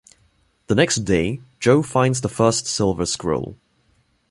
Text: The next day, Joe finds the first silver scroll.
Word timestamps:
The 0.65 0.73
next 0.73 1.05
day, 1.05 1.41
Joe 1.59 1.83
finds 1.83 2.21
the 2.21 2.27
first 2.27 2.65
silver 2.65 3.05
scroll. 3.05 3.59